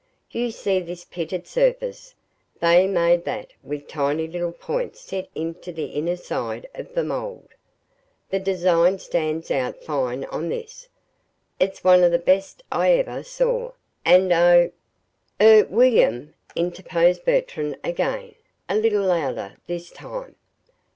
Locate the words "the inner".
5.71-6.15